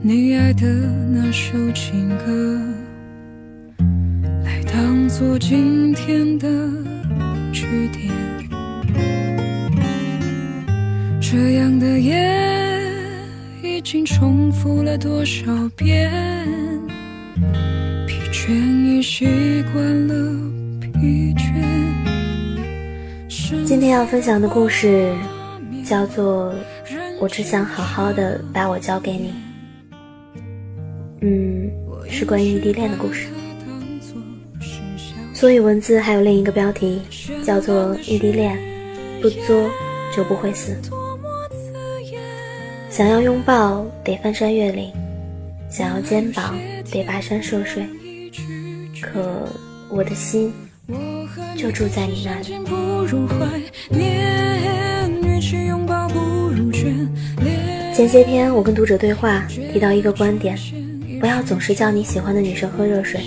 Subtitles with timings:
[0.00, 0.64] 你爱的
[1.10, 2.60] 那首情歌，
[4.44, 6.48] 来当做今天的
[7.52, 8.14] 句点。
[11.20, 12.80] 这样的夜
[13.60, 15.44] 已经重复了多少
[15.74, 16.12] 遍，
[18.06, 20.14] 疲倦已习惯了
[20.80, 21.44] 疲倦。
[23.64, 25.12] 今天要分享的故事
[25.84, 26.52] 叫做
[27.20, 29.28] 《我只想好好的把我交给你》。
[31.20, 31.70] 嗯，
[32.08, 33.26] 是关于异地恋的故事，
[35.34, 37.02] 所以文字还有另一个标题，
[37.44, 38.56] 叫做“异地恋，
[39.20, 39.68] 不作
[40.14, 40.76] 就不会死”。
[42.88, 44.92] 想要拥抱得翻山越岭，
[45.70, 46.56] 想要肩膀
[46.90, 47.84] 得跋山涉水，
[49.00, 49.48] 可
[49.90, 50.52] 我的心
[51.56, 52.54] 就住在你那里。
[57.98, 60.56] 前些天我跟读者对话，提到一个观点。
[61.18, 63.20] 不要总是叫你喜欢的女生喝热水，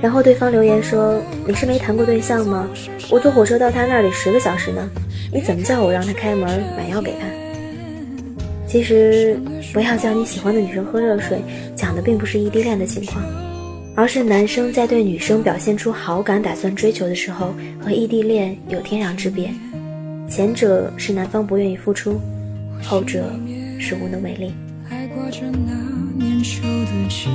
[0.00, 2.66] 然后对方留言说：“你是没谈过对象吗？
[3.10, 4.88] 我坐火车到他那里十个小时呢，
[5.30, 7.26] 你怎么叫我让他开门买药给他？”
[8.66, 9.38] 其实，
[9.70, 11.38] 不要叫你喜欢的女生喝热水，
[11.76, 13.22] 讲的并不是异地恋的情况，
[13.94, 19.50] 而是男生在对女生表现出好感、打算追求的时候，和异地恋有天壤之别。
[20.26, 22.18] 前者是男方不愿意付出，
[22.82, 23.30] 后者
[23.80, 24.52] 是无能为力。
[26.16, 27.32] 年少的钱，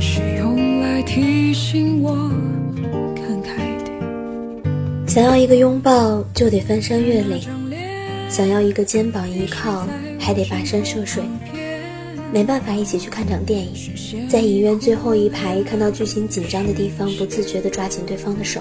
[0.00, 2.28] 是用来提醒我
[3.14, 3.96] 看开点。
[5.06, 7.40] 想要一个拥抱，就得翻山越岭；
[8.28, 9.86] 想要一个肩膀依靠，
[10.18, 11.22] 还得跋山涉水。
[12.32, 18.60] 没办法一起去看场电影，在影院最后一排看到剧情紧张的地方，不自觉地抓紧对方的手，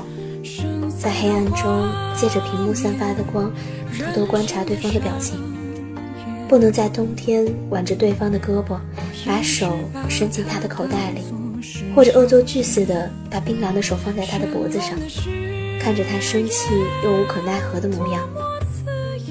[0.99, 3.51] 在黑暗中借着屏幕散发的光，
[3.97, 5.52] 偷偷观察对方的表情。
[6.47, 8.79] 不能在冬天挽着对方的胳膊，
[9.25, 9.77] 把手
[10.07, 11.21] 伸进他的口袋里，
[11.95, 14.91] 或者恶作剧似的把冰凉的手放在他的脖子上，
[15.79, 16.69] 看着他生气
[17.03, 18.27] 又无可奈何的模样。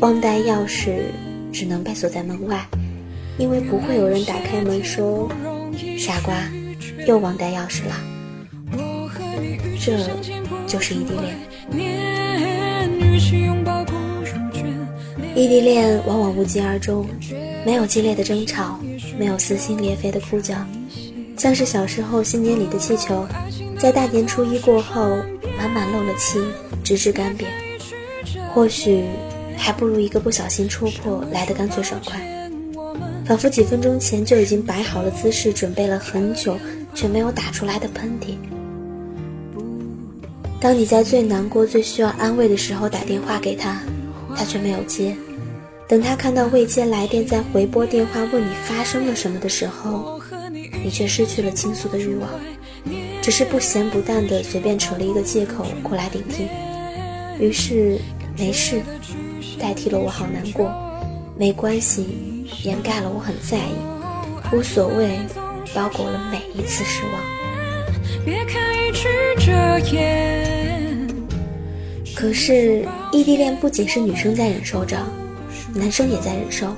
[0.00, 1.02] 忘带钥匙
[1.52, 2.66] 只能被锁在门外，
[3.38, 5.30] 因为不会有人打开门说
[5.96, 6.34] ：“傻瓜，
[7.06, 7.94] 又忘带钥匙了。”
[9.78, 9.98] 这
[10.66, 12.51] 就是异地恋。
[15.34, 17.06] 异地恋往往无疾而终，
[17.65, 18.78] 没有激烈的争吵，
[19.19, 20.54] 没有撕心裂肺的哭叫，
[21.38, 23.26] 像是小时候新年里的气球，
[23.78, 25.16] 在大年初一过后
[25.56, 26.38] 满满漏了气，
[26.84, 27.44] 直至干瘪。
[28.53, 29.04] 或许
[29.56, 32.20] 还不如一个不小心戳破来的干脆爽快，
[33.25, 36.59] 仿佛几分钟前就已经摆好了姿势，准备了很久
[36.94, 38.37] 却没有打出来的喷嚏。
[40.60, 43.81] 当你在最难过、最需要安慰的时候打电话给他。
[44.37, 45.16] 他却没有接，
[45.88, 50.20] 等他看到未接来电，再回拨电话问你发生了什么的时候，
[50.84, 52.28] 你却失去了倾诉的欲望，
[53.20, 56.48] 只是不咸不淡的随便扯了一个借口过来顶替。
[57.38, 57.98] 于是，
[58.38, 58.81] 没事
[59.59, 60.70] 代替了我好难过，
[61.37, 65.19] 没关系掩盖了我很在意，无所谓
[65.75, 68.25] 包裹了每一次失望。
[68.25, 69.53] 别看一句遮
[69.94, 70.61] 掩。
[72.22, 74.96] 可是，异地恋不仅是女生在忍受着，
[75.74, 76.72] 男生也在忍受。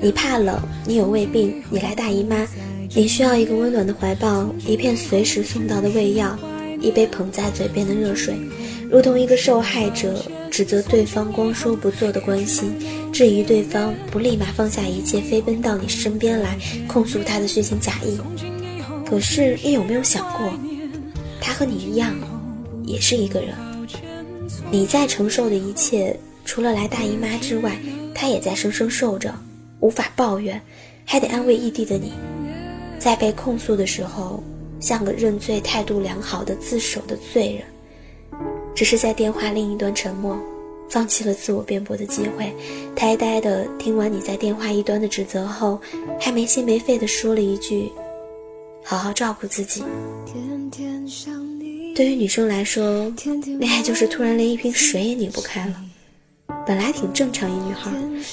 [0.00, 2.48] 你怕冷，你有胃病，你来大姨妈，
[2.94, 6.34] 你需要一个温暖的怀抱，一片随时送到的胃药，
[6.80, 8.34] 一杯捧在嘴边的热水，
[8.90, 12.72] 如同一个受害者指责对方光说不做的关心，
[13.12, 16.56] 质疑对方不立马放下一切飞奔到你身边来
[16.88, 18.18] 控诉他的虚情假意。
[19.04, 20.50] 可是，你有没有想过，
[21.38, 22.14] 他和你一样，
[22.86, 23.50] 也是一个人。
[24.70, 27.78] 你在承受的一切，除了来大姨妈之外，
[28.14, 29.34] 他也在生生受着，
[29.80, 30.60] 无法抱怨，
[31.04, 32.12] 还得安慰异地的你。
[32.98, 34.42] 在被控诉的时候，
[34.80, 38.40] 像个认罪态度良好的自首的罪人，
[38.74, 40.36] 只是在电话另一端沉默，
[40.88, 42.52] 放弃了自我辩驳的机会，
[42.96, 45.80] 呆呆的听完你在电话一端的指责后，
[46.20, 47.92] 还没心没肺的说了一句
[48.82, 49.84] ：“好好照顾自己。”
[50.26, 51.32] 天天想
[51.94, 53.12] 对于女生来说，
[53.60, 55.74] 恋爱就是突然连一瓶水也拧不开了。
[56.66, 57.90] 本来挺正常一女孩，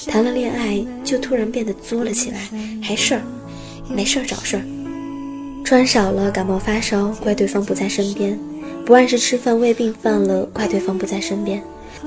[0.07, 2.39] 谈了恋爱就突然变得作了起来，
[2.81, 3.21] 还事儿，
[3.87, 4.63] 没事儿找事儿。
[5.63, 8.33] 穿少了感冒发烧，怪对方不在身边；
[8.83, 11.59] 不按时吃饭，胃病犯了，怪对方不在身边；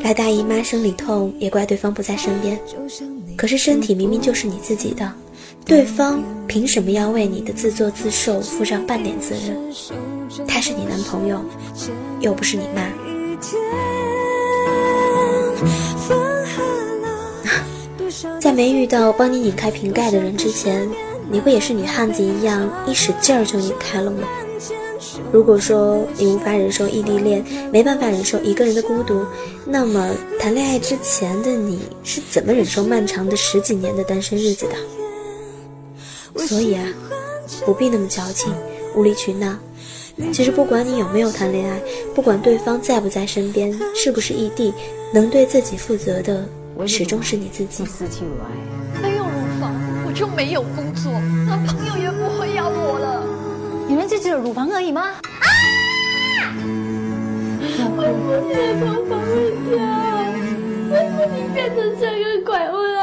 [0.03, 2.59] 来大姨妈生理痛，也怪对方不在身边。
[3.37, 5.11] 可是身体明明就是你自己的，
[5.65, 9.57] 对方凭什么要为你的自作自受负上半点责任？
[10.47, 11.43] 他是你男朋友，
[12.21, 12.89] 又不是你妈。
[18.41, 20.89] 在没遇到帮你拧开瓶盖的人之前。
[21.31, 24.29] 你不也是女汉子一样，一使劲儿就拧开了吗？
[25.33, 27.43] 如果说你无法忍受异地恋，
[27.73, 29.25] 没办法忍受一个人的孤独，
[29.65, 34.75] 那么谈恋爱之前的你是怎么忍受漫长的十几年的单身日子的？
[36.37, 36.85] 所以啊，
[37.65, 38.53] 不必那么矫情、
[38.95, 39.57] 无理取闹。
[40.33, 41.81] 其实不管你有没有谈恋爱，
[42.15, 44.73] 不管对方在不在身边，是不是异地，
[45.13, 46.47] 能对自己负责的，
[46.87, 47.85] 始终是你自己。
[49.03, 49.75] 没有乳房，
[50.07, 51.11] 我就没有工作，
[51.47, 53.27] 男朋友也不会要我了。
[53.89, 55.03] 女人就只有乳房而已吗？
[55.03, 55.47] 啊！
[57.61, 59.77] 为什么你的头发会掉？
[60.91, 62.94] 为什么你变成这个怪物？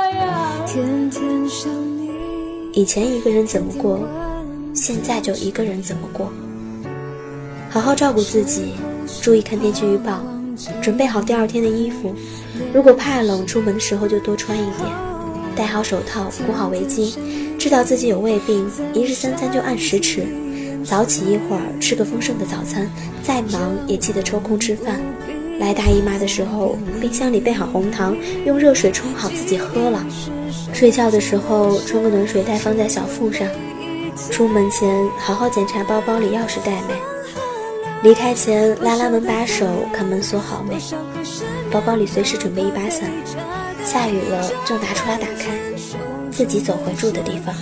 [2.73, 3.99] 以前一个人怎么过，
[4.73, 6.31] 现在就一个人怎么过。
[7.69, 8.73] 好好照顾自己，
[9.21, 10.21] 注意看天气预报，
[10.81, 12.15] 准备好第二天的衣服。
[12.73, 14.87] 如果怕冷，出门的时候就多穿一点。
[15.53, 17.13] 戴好手套，裹好围巾，
[17.57, 20.25] 知道自己有胃病，一日三餐就按时吃，
[20.85, 22.89] 早起一会儿吃个丰盛的早餐，
[23.21, 25.01] 再忙也记得抽空吃饭。
[25.61, 30.03] 来大姨妈的时候，冰箱里备好红糖，用热水冲好自己喝了。
[30.73, 33.47] 睡觉的时候冲个暖水袋放在小腹上。
[34.31, 36.95] 出门前好好检查包包里钥匙带没。
[38.01, 40.75] 离开前拉拉门把手，看门锁好没。
[41.71, 43.11] 包包里随时准备一把伞。
[43.85, 45.55] 下雨了就拿出来打开，
[46.31, 47.55] 自己走回住的地方。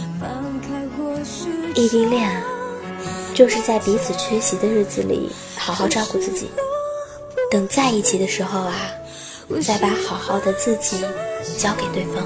[1.75, 2.30] 异地恋，
[3.34, 6.50] 就是在彼此缺席的日子里好好照顾自己，
[7.50, 8.75] 等在一起的时候啊，
[9.62, 11.04] 再把好好的自己
[11.57, 12.24] 交给对方。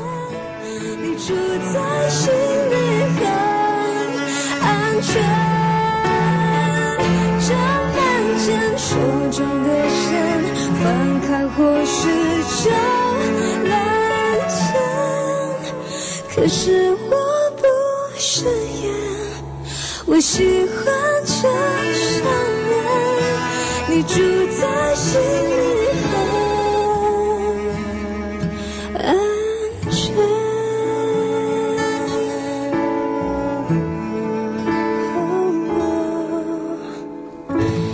[16.35, 17.15] 可是我
[17.57, 17.63] 不
[18.17, 18.91] 是眼，
[20.05, 20.85] 我喜欢
[21.23, 22.52] 这想念，你
[24.07, 24.19] 住
[24.59, 25.21] 在心里
[28.93, 29.15] 很安
[29.89, 29.93] 全。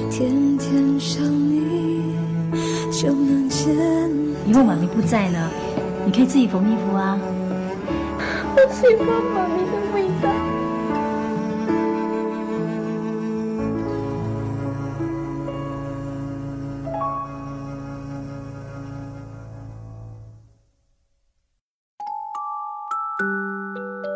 [0.09, 2.15] 天天想你
[2.91, 3.67] 就能见。
[4.47, 5.51] 以后妈咪不在了，
[6.05, 7.19] 你可以自己缝衣服啊。
[8.55, 10.08] 我喜欢妈咪的味